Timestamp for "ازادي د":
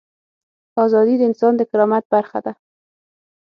0.85-1.21